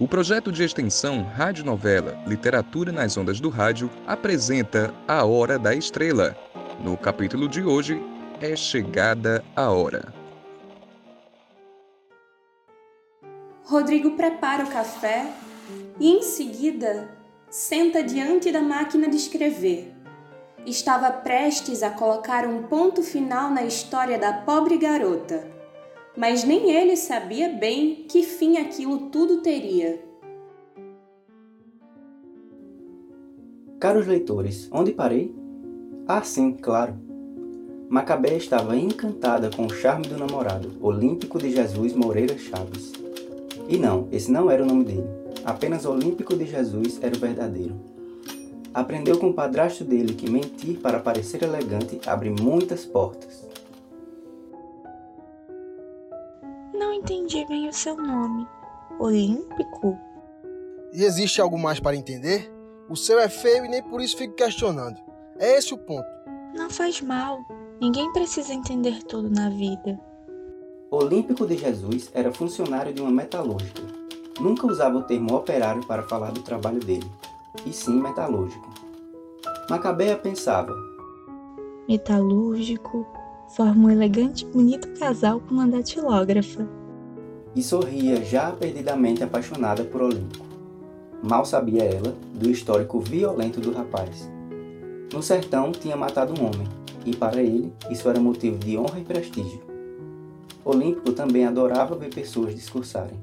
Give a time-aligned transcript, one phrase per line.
[0.00, 5.74] O projeto de extensão Rádio Novela Literatura nas Ondas do Rádio apresenta A Hora da
[5.74, 6.36] Estrela.
[6.84, 8.00] No capítulo de hoje,
[8.40, 10.14] é chegada a hora.
[13.64, 15.32] Rodrigo prepara o café
[15.98, 17.08] e, em seguida,
[17.50, 19.92] senta diante da máquina de escrever.
[20.64, 25.57] Estava prestes a colocar um ponto final na história da pobre garota
[26.18, 30.02] mas nem ele sabia bem que fim aquilo tudo teria.
[33.78, 35.32] Caros leitores, onde parei?
[36.08, 36.96] Ah, sim, claro.
[37.88, 42.92] Macabé estava encantada com o charme do namorado, Olímpico de Jesus Moreira Chaves.
[43.68, 45.06] E não, esse não era o nome dele.
[45.44, 47.76] Apenas Olímpico de Jesus era o verdadeiro.
[48.74, 53.46] Aprendeu com o padrasto dele que mentir para parecer elegante abre muitas portas.
[57.08, 58.46] Entendi bem o seu nome.
[58.98, 59.96] Olímpico?
[60.92, 62.52] E existe algo mais para entender?
[62.88, 64.98] O seu é feio e nem por isso fico questionando.
[65.38, 66.06] É esse o ponto.
[66.54, 67.38] Não faz mal.
[67.80, 69.98] Ninguém precisa entender tudo na vida.
[70.90, 73.82] Olímpico de Jesus era funcionário de uma metalúrgica.
[74.38, 77.10] Nunca usava o termo operário para falar do trabalho dele,
[77.64, 78.68] e sim metalúrgico.
[79.68, 80.74] Macabeia pensava:
[81.88, 83.06] Metalúrgico
[83.48, 86.77] forma um elegante e bonito casal com uma datilógrafa
[87.54, 90.46] e sorria já perdidamente apaixonada por Olímpico.
[91.22, 94.30] Mal sabia ela do histórico violento do rapaz.
[95.12, 96.68] No sertão tinha matado um homem,
[97.04, 99.62] e para ele isso era motivo de honra e prestígio.
[100.64, 103.18] Olímpico também adorava ver pessoas discursarem.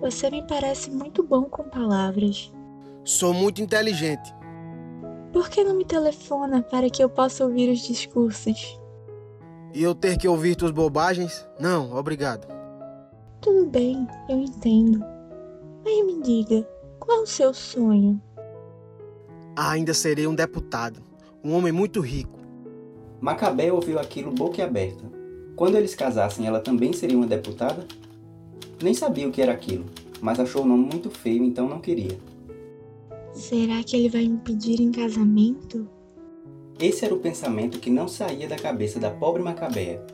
[0.00, 2.52] Você me parece muito bom com palavras.
[3.04, 4.34] Sou muito inteligente.
[5.32, 8.78] Por que não me telefona para que eu possa ouvir os discursos?
[9.74, 11.46] E eu ter que ouvir tuas bobagens?
[11.58, 12.55] Não, obrigado.
[13.40, 15.00] Tudo bem, eu entendo.
[15.84, 18.20] Mas me diga, qual é o seu sonho?
[19.56, 21.00] Ainda serei um deputado,
[21.42, 22.38] um homem muito rico.
[23.20, 25.04] Macabé ouviu aquilo boquiaberta.
[25.54, 27.86] Quando eles casassem, ela também seria uma deputada?
[28.82, 29.86] Nem sabia o que era aquilo,
[30.20, 32.18] mas achou o nome muito feio, então não queria.
[33.32, 35.88] Será que ele vai me pedir em casamento?
[36.78, 40.04] Esse era o pensamento que não saía da cabeça da pobre Macabéa.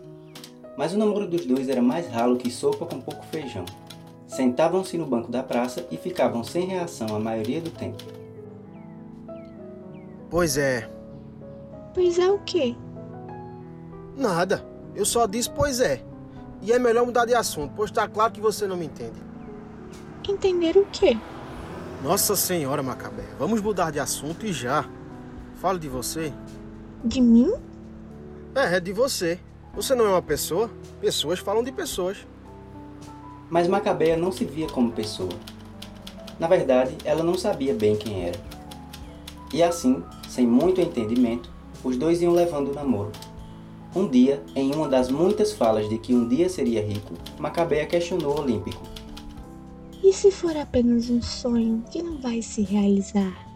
[0.76, 3.64] Mas o namoro dos dois era mais ralo que sopa com pouco feijão.
[4.26, 8.02] Sentavam-se no banco da praça e ficavam sem reação a maioria do tempo.
[10.30, 10.88] Pois é.
[11.92, 12.74] Pois é o quê?
[14.16, 14.64] Nada.
[14.94, 16.02] Eu só disse pois é.
[16.62, 19.20] E é melhor mudar de assunto, pois está claro que você não me entende.
[20.28, 21.18] Entender o quê?
[22.02, 24.88] Nossa Senhora Macabé, vamos mudar de assunto e já.
[25.56, 26.32] Falo de você.
[27.04, 27.52] De mim?
[28.54, 29.38] É, é de você.
[29.74, 30.70] Você não é uma pessoa?
[31.00, 32.26] Pessoas falam de pessoas.
[33.48, 35.32] Mas Macabeia não se via como pessoa.
[36.38, 38.38] Na verdade, ela não sabia bem quem era.
[39.50, 41.50] E assim, sem muito entendimento,
[41.82, 43.12] os dois iam levando o namoro.
[43.96, 48.36] Um dia, em uma das muitas falas de que um dia seria rico, Macabeia questionou
[48.36, 48.82] o Olímpico.
[50.02, 53.48] E se for apenas um sonho que não vai se realizar?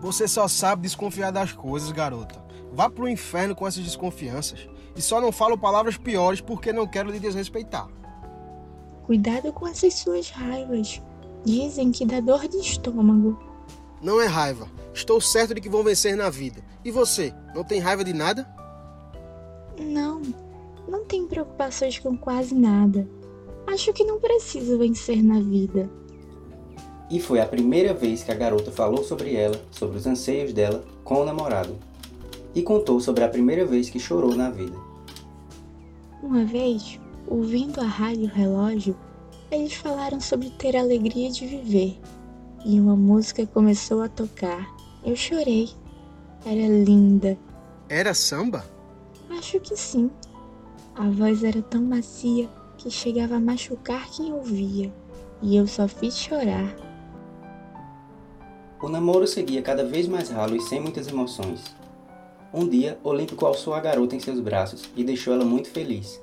[0.00, 2.42] Você só sabe desconfiar das coisas, garota.
[2.72, 4.68] Vá pro inferno com essas desconfianças.
[4.98, 7.88] E só não falo palavras piores porque não quero lhe desrespeitar.
[9.06, 11.00] Cuidado com essas suas raivas.
[11.44, 13.38] Dizem que dá dor de estômago.
[14.02, 14.68] Não é raiva.
[14.92, 16.60] Estou certo de que vou vencer na vida.
[16.84, 18.44] E você, não tem raiva de nada?
[19.78, 20.20] Não,
[20.88, 23.08] não tenho preocupações com quase nada.
[23.68, 25.88] Acho que não preciso vencer na vida.
[27.08, 30.84] E foi a primeira vez que a garota falou sobre ela, sobre os anseios dela,
[31.04, 31.78] com o namorado
[32.52, 34.87] e contou sobre a primeira vez que chorou na vida.
[36.22, 38.96] Uma vez, ouvindo a rádio relógio,
[39.50, 41.98] eles falaram sobre ter a alegria de viver
[42.64, 44.68] e uma música começou a tocar.
[45.04, 45.70] Eu chorei.
[46.44, 47.38] Era linda.
[47.88, 48.64] Era samba?
[49.30, 50.10] Acho que sim.
[50.94, 54.92] A voz era tão macia que chegava a machucar quem ouvia,
[55.42, 56.74] e eu só fiz chorar.
[58.80, 61.64] O namoro seguia cada vez mais ralo e sem muitas emoções.
[62.52, 66.20] Um dia, Olímpico alçou a garota em seus braços e deixou ela muito feliz.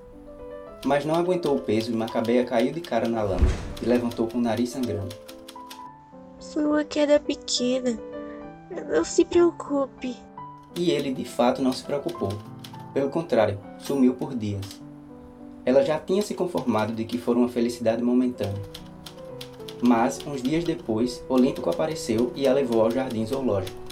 [0.83, 3.47] Mas não aguentou o peso e Macabeia caiu de cara na lama
[3.81, 5.15] e levantou com o nariz sangrando.
[6.39, 7.99] Foi uma queda pequena.
[8.89, 10.15] Não se preocupe.
[10.75, 12.29] E ele de fato não se preocupou.
[12.93, 14.81] Pelo contrário, sumiu por dias.
[15.63, 18.61] Ela já tinha se conformado de que foi uma felicidade momentânea.
[19.81, 23.84] Mas, uns dias depois, Olímpico apareceu e a levou ao jardim zoológico.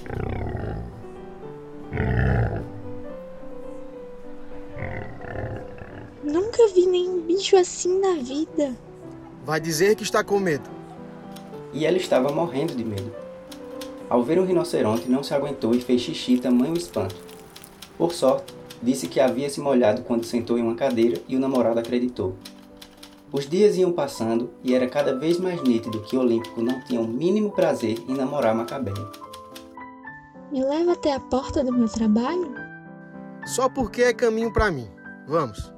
[7.59, 8.75] Assim na vida.
[9.45, 10.69] Vai dizer que está com medo.
[11.73, 13.11] e ela estava morrendo de medo.
[14.09, 17.15] Ao ver um rinoceronte, não se aguentou e fez xixi tamanho espanto.
[17.97, 21.79] Por sorte, disse que havia se molhado quando sentou em uma cadeira e o namorado
[21.79, 22.35] acreditou.
[23.31, 27.07] Os dias iam passando e era cada vez mais nítido que Olímpico não tinha o
[27.07, 29.07] mínimo prazer em namorar Macabeia.
[30.51, 32.53] Me leva até a porta do meu trabalho?
[33.47, 34.88] Só porque é caminho para mim.
[35.27, 35.73] Vamos.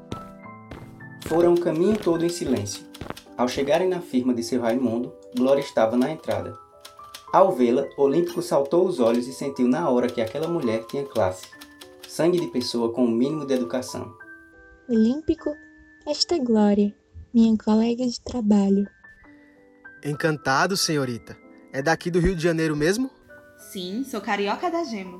[1.25, 2.85] Foram o caminho todo em silêncio.
[3.35, 6.55] Ao chegarem na firma de seu Raimundo, Glória estava na entrada.
[7.33, 11.47] Ao vê-la, Olímpico saltou os olhos e sentiu na hora que aquela mulher tinha classe.
[12.07, 14.13] Sangue de pessoa com o mínimo de educação.
[14.87, 15.49] Olímpico,
[16.07, 16.95] esta é Glória,
[17.33, 18.87] minha colega de trabalho.
[20.05, 21.35] Encantado, senhorita.
[21.73, 23.09] É daqui do Rio de Janeiro mesmo?
[23.57, 25.19] Sim, sou carioca da gema.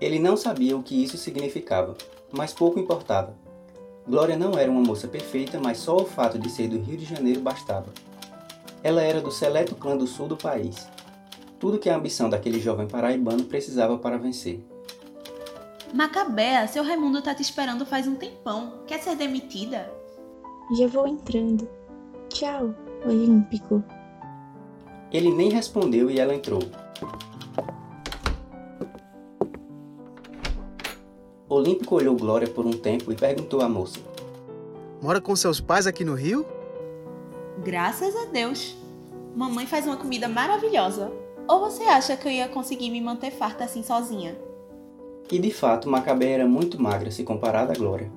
[0.00, 1.94] Ele não sabia o que isso significava,
[2.32, 3.36] mas pouco importava.
[4.08, 7.04] Glória não era uma moça perfeita, mas só o fato de ser do Rio de
[7.04, 7.88] Janeiro bastava.
[8.82, 10.88] Ela era do seleto clã do sul do país.
[11.58, 14.64] Tudo que a ambição daquele jovem paraibano precisava para vencer.
[15.92, 18.84] Macabea, seu Raimundo tá te esperando faz um tempão.
[18.86, 19.92] Quer ser demitida?
[20.78, 21.68] Já vou entrando.
[22.28, 22.74] Tchau,
[23.04, 23.82] Olímpico.
[25.12, 26.62] Ele nem respondeu e ela entrou.
[31.50, 33.98] Olímpico olhou Glória por um tempo e perguntou à moça:
[35.02, 36.46] Mora com seus pais aqui no Rio?
[37.64, 38.76] Graças a Deus.
[39.34, 41.10] Mamãe faz uma comida maravilhosa.
[41.48, 44.38] Ou você acha que eu ia conseguir me manter farta assim sozinha?
[45.28, 48.08] E de fato, Macabé era muito magra se comparada a Glória.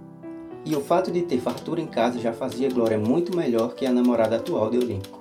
[0.63, 3.91] E o fato de ter fartura em casa já fazia Glória muito melhor que a
[3.91, 5.19] namorada atual de Olímpico.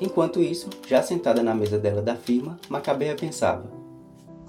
[0.00, 3.70] Enquanto isso, já sentada na mesa dela da firma, Macabea pensava: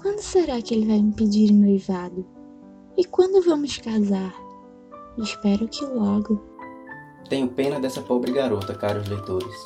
[0.02, 2.39] Quando será que ele vai me pedir noivado?
[3.00, 4.34] E quando vamos casar?
[5.16, 6.38] Espero que logo.
[7.30, 9.64] Tenho pena dessa pobre garota, caros leitores.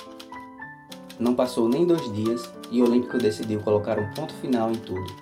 [1.19, 5.13] Não passou nem dois dias e Olímpico decidiu colocar um ponto final em tudo.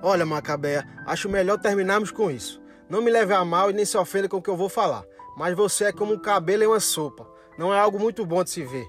[0.00, 2.62] Olha, Macabea, acho melhor terminarmos com isso.
[2.88, 5.02] Não me leve a mal e nem se ofenda com o que eu vou falar.
[5.36, 7.28] Mas você é como um cabelo em uma sopa.
[7.58, 8.88] Não é algo muito bom de se ver.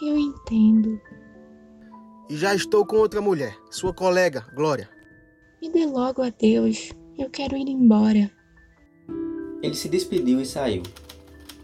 [0.00, 1.00] Eu entendo.
[2.30, 4.93] E já estou com outra mulher, sua colega, Glória.
[5.64, 6.92] Me dê logo adeus.
[7.16, 8.30] Eu quero ir embora.
[9.62, 10.82] Ele se despediu e saiu.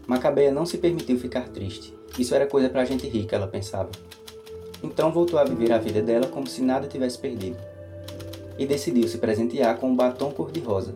[0.07, 1.93] Macabeia não se permitiu ficar triste.
[2.17, 3.91] Isso era coisa pra gente rica, ela pensava.
[4.81, 7.57] Então voltou a viver a vida dela como se nada tivesse perdido.
[8.57, 10.95] E decidiu se presentear com um batom cor-de-rosa.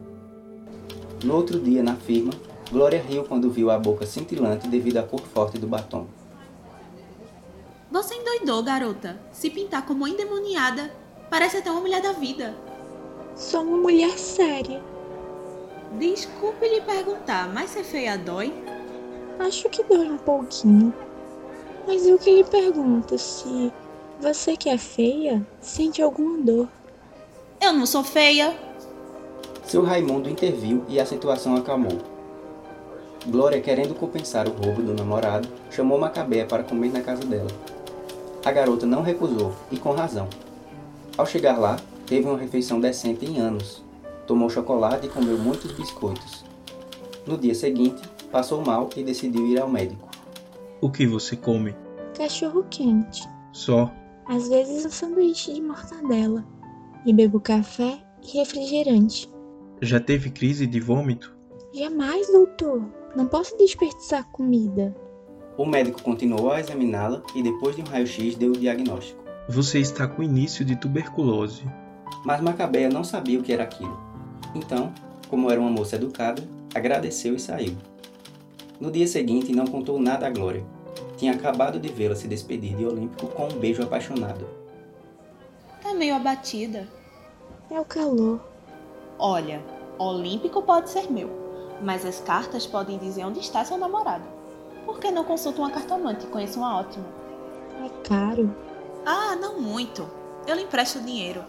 [1.23, 2.33] No outro dia, na firma,
[2.71, 6.07] Glória riu quando viu a boca cintilante devido à cor forte do batom.
[7.91, 9.19] Você endoidou, garota.
[9.31, 10.91] Se pintar como endemoniada,
[11.29, 12.64] parece até uma mulher da vida.
[13.35, 14.81] Sou uma mulher séria.
[15.99, 18.53] Desculpe lhe perguntar, mas ser feia dói?
[19.37, 20.93] Acho que dói um pouquinho.
[21.85, 23.73] Mas eu que lhe pergunto se
[24.21, 26.69] você que é feia sente alguma dor.
[27.59, 28.57] Eu não sou feia.
[29.65, 31.97] Seu Raimundo interviu e a situação acalmou.
[33.27, 37.49] Glória, querendo compensar o roubo do namorado, chamou Macabea para comer na casa dela.
[38.45, 40.29] A garota não recusou, e com razão.
[41.17, 43.83] Ao chegar lá, teve uma refeição decente em anos.
[44.27, 46.45] Tomou chocolate e comeu muitos biscoitos.
[47.25, 50.07] No dia seguinte, passou mal e decidiu ir ao médico.
[50.81, 51.75] O que você come?
[52.17, 53.27] Cachorro quente.
[53.51, 53.91] Só.
[54.27, 56.45] Às vezes um sanduíche de mortadela.
[57.05, 59.29] E bebo café e refrigerante.
[59.81, 61.35] Já teve crise de vômito?
[61.74, 62.83] Jamais, doutor.
[63.15, 64.95] Não posso desperdiçar comida.
[65.57, 69.24] O médico continuou a examiná-la e depois de um raio-x deu o diagnóstico.
[69.47, 71.63] Você está com início de tuberculose.
[72.24, 74.00] Mas Macabeia não sabia o que era aquilo.
[74.53, 74.93] Então,
[75.29, 76.43] como era uma moça educada,
[76.74, 77.75] agradeceu e saiu.
[78.79, 80.65] No dia seguinte, não contou nada à Glória.
[81.17, 84.45] Tinha acabado de vê-la se despedir de Olímpico com um beijo apaixonado.
[85.81, 86.88] Tá meio abatida.
[87.69, 88.39] É o calor.
[89.17, 89.63] Olha,
[89.98, 91.29] Olímpico pode ser meu,
[91.81, 94.25] mas as cartas podem dizer onde está seu namorado.
[94.86, 97.05] Por que não consulta uma cartomante e conheço uma ótima?
[97.84, 98.53] É caro.
[99.05, 100.07] Ah, não muito.
[100.45, 101.43] Eu lhe empresto dinheiro.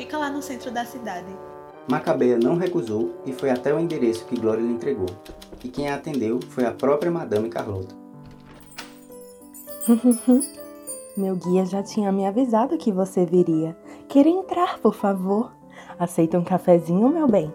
[0.00, 1.28] Fica lá no centro da cidade.
[1.86, 5.10] Macabeia não recusou e foi até o endereço que Glória lhe entregou.
[5.62, 7.94] E quem a atendeu foi a própria Madame Carlota.
[11.14, 13.76] Meu guia já tinha me avisado que você viria.
[14.08, 15.52] Quer entrar, por favor?
[15.98, 17.52] Aceita um cafezinho, meu bem?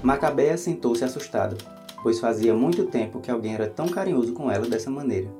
[0.00, 1.58] Macabeia sentou-se assustada,
[2.04, 5.39] pois fazia muito tempo que alguém era tão carinhoso com ela dessa maneira.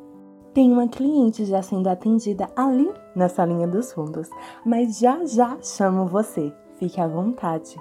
[0.52, 4.28] Tem uma cliente já sendo atendida ali na salinha dos fundos,
[4.64, 6.52] mas já já chamo você.
[6.76, 7.76] Fique à vontade.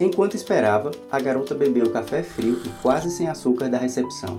[0.00, 4.36] Enquanto esperava, a garota bebeu o café frio e quase sem açúcar da recepção.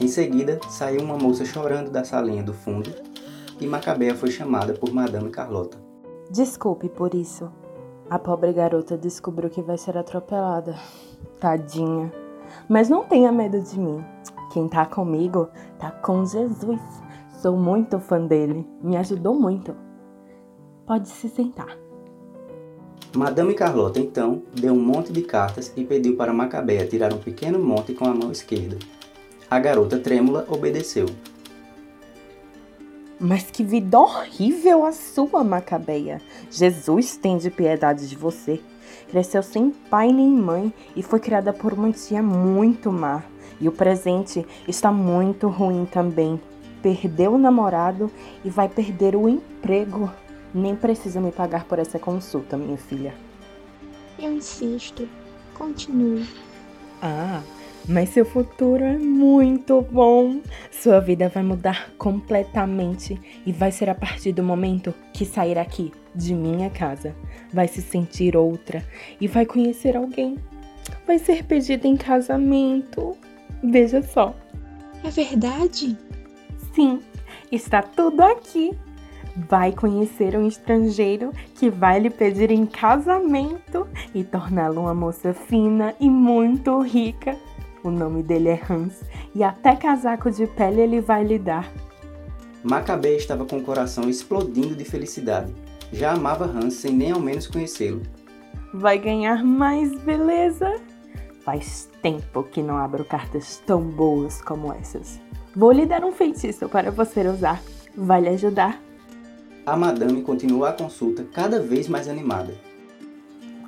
[0.00, 2.90] Em seguida, saiu uma moça chorando da salinha do fundo
[3.60, 5.78] e Macabea foi chamada por Madame Carlota.
[6.28, 7.52] Desculpe por isso.
[8.10, 10.74] A pobre garota descobriu que vai ser atropelada.
[11.38, 12.12] Tadinha.
[12.68, 14.04] Mas não tenha medo de mim.
[14.54, 15.48] Quem tá comigo
[15.80, 16.80] tá com Jesus.
[17.42, 18.64] Sou muito fã dele.
[18.80, 19.74] Me ajudou muito.
[20.86, 21.76] Pode se sentar.
[23.16, 27.58] Madame Carlota então deu um monte de cartas e pediu para Macabea tirar um pequeno
[27.58, 28.78] monte com a mão esquerda.
[29.50, 31.06] A garota trêmula obedeceu.
[33.18, 36.22] Mas que vida horrível a sua, Macabeia!
[36.48, 38.60] Jesus tem de piedade de você.
[39.08, 43.24] Cresceu sem pai nem mãe e foi criada por uma tia muito má.
[43.60, 46.40] E o presente está muito ruim também.
[46.82, 48.10] Perdeu o namorado
[48.44, 50.10] e vai perder o emprego.
[50.52, 53.14] Nem precisa me pagar por essa consulta, minha filha.
[54.18, 55.08] Eu insisto.
[55.54, 56.26] Continue.
[57.00, 57.42] Ah,
[57.88, 60.40] mas seu futuro é muito bom.
[60.70, 65.92] Sua vida vai mudar completamente e vai ser a partir do momento que sair aqui
[66.14, 67.14] de minha casa.
[67.52, 68.82] Vai se sentir outra
[69.20, 70.38] e vai conhecer alguém.
[71.06, 73.16] Vai ser pedida em casamento.
[73.70, 74.34] Veja só.
[75.02, 75.96] É verdade?
[76.74, 77.00] Sim,
[77.50, 78.76] está tudo aqui.
[79.48, 85.94] Vai conhecer um estrangeiro que vai lhe pedir em casamento e torná-lo uma moça fina
[85.98, 87.36] e muito rica.
[87.82, 89.02] O nome dele é Hans
[89.34, 91.68] e até casaco de pele ele vai lhe dar.
[92.62, 95.52] Macabé estava com o coração explodindo de felicidade.
[95.92, 98.02] Já amava Hans sem nem ao menos conhecê-lo.
[98.72, 100.80] Vai ganhar mais beleza?
[101.44, 105.20] Faz tempo que não abro cartas tão boas como essas.
[105.54, 107.62] Vou lhe dar um feitiço para você usar.
[107.94, 108.80] Vai lhe ajudar?
[109.66, 112.54] A madame continuou a consulta cada vez mais animada.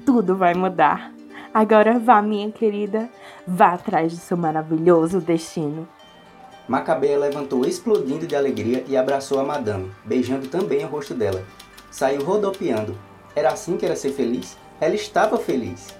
[0.06, 1.12] Tudo vai mudar.
[1.52, 3.10] Agora vá, minha querida,
[3.46, 5.86] vá atrás de seu maravilhoso destino.
[6.66, 11.44] Macabea levantou explodindo de alegria e abraçou a madame, beijando também o rosto dela.
[11.90, 12.96] Saiu rodopiando.
[13.34, 14.56] Era assim que era ser feliz?
[14.80, 15.94] Ela estava feliz.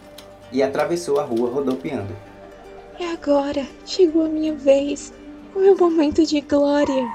[0.52, 2.14] E atravessou a rua rodopiando.
[2.98, 5.12] E agora chegou a minha vez,
[5.54, 7.08] o meu momento de glória.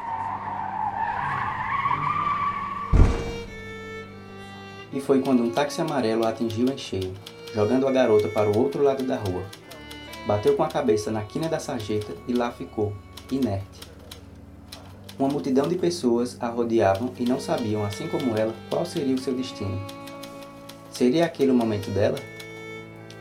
[4.94, 7.14] E foi quando um táxi amarelo a atingiu em cheio
[7.54, 9.44] jogando a garota para o outro lado da rua.
[10.26, 12.94] Bateu com a cabeça na quina da sarjeta e lá ficou,
[13.32, 13.92] inerte.
[15.18, 19.20] Uma multidão de pessoas a rodeavam e não sabiam, assim como ela, qual seria o
[19.20, 19.80] seu destino.
[20.92, 22.18] Seria aquele o momento dela?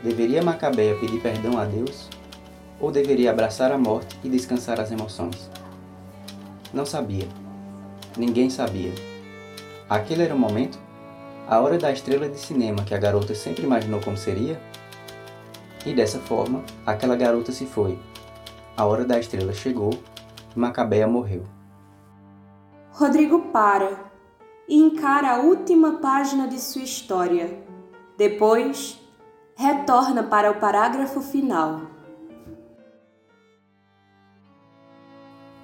[0.03, 2.09] Deveria Macabeia pedir perdão a Deus?
[2.79, 5.49] Ou deveria abraçar a morte e descansar as emoções?
[6.73, 7.27] Não sabia.
[8.17, 8.91] Ninguém sabia.
[9.87, 10.79] Aquele era o momento?
[11.51, 14.57] a hora da estrela de cinema que a garota sempre imaginou como seria?
[15.85, 17.99] E dessa forma, aquela garota se foi.
[18.77, 19.91] A hora da estrela chegou
[20.55, 21.43] e Macabea morreu.
[22.91, 24.11] Rodrigo para
[24.65, 27.61] e encara a última página de sua história.
[28.17, 29.00] Depois,
[29.61, 31.81] retorna para o parágrafo final.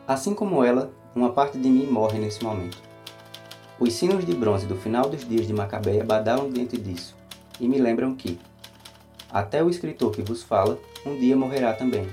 [0.08, 2.78] Assim como ela, uma parte de mim morre nesse momento.
[3.80, 7.16] Os sinos de bronze do final dos dias de Macabeia badalam dentro disso
[7.60, 8.40] e me lembram que,
[9.34, 12.08] até o escritor que vos fala, um dia morrerá também.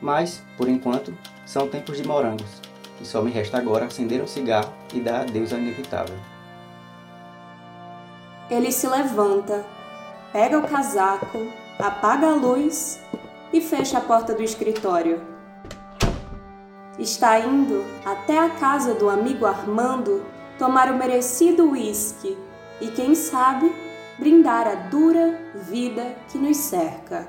[0.00, 2.62] Mas, por enquanto, são tempos de morangos,
[2.98, 6.16] e só me resta agora acender um cigarro e dar adeus ao inevitável.
[8.50, 9.64] Ele se levanta,
[10.32, 11.46] pega o casaco,
[11.78, 13.00] apaga a luz
[13.52, 15.20] e fecha a porta do escritório.
[16.98, 20.24] Está indo até a casa do amigo Armando
[20.58, 22.36] tomar o merecido uísque
[22.80, 23.72] e, quem sabe,
[24.18, 27.28] brindar a dura vida que nos cerca.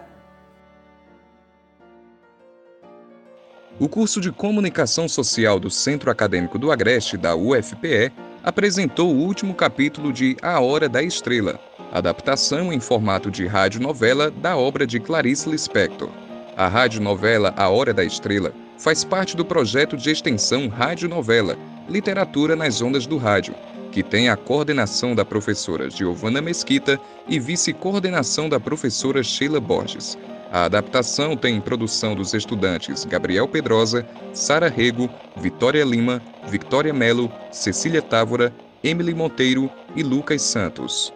[3.80, 8.12] O curso de Comunicação Social do Centro Acadêmico do Agreste, da UFPE,
[8.44, 11.60] apresentou o último capítulo de A Hora da Estrela,
[11.92, 16.10] adaptação em formato de radionovela da obra de Clarice Lispector.
[16.58, 21.56] A radionovela A Hora da Estrela faz parte do projeto de extensão Radionovela,
[21.88, 23.54] Literatura nas Ondas do Rádio,
[23.92, 30.18] que tem a coordenação da professora Giovana Mesquita e vice-coordenação da professora Sheila Borges.
[30.52, 38.02] A adaptação tem produção dos estudantes Gabriel Pedrosa, Sara Rego, Vitória Lima, Victoria Melo, Cecília
[38.02, 38.54] Távora,
[38.84, 41.14] Emily Monteiro e Lucas Santos.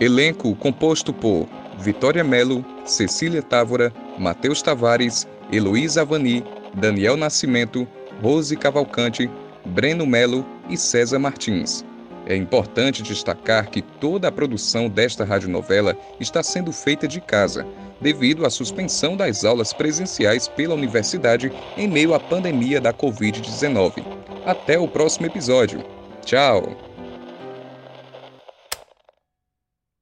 [0.00, 1.46] Elenco composto por
[1.78, 6.42] Vitória Melo, Cecília Távora, Matheus Tavares, Heloísa Avani,
[6.74, 7.86] Daniel Nascimento,
[8.20, 9.30] Rose Cavalcante,
[9.64, 11.84] Breno Melo e César Martins.
[12.26, 17.64] É importante destacar que toda a produção desta radionovela está sendo feita de casa,
[18.00, 24.04] devido à suspensão das aulas presenciais pela universidade em meio à pandemia da Covid-19.
[24.44, 25.84] Até o próximo episódio.
[26.24, 26.85] Tchau!